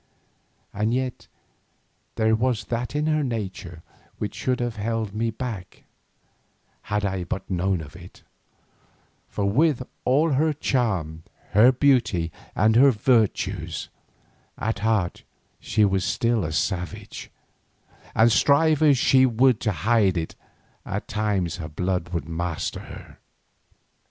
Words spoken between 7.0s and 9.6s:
I but known of it, for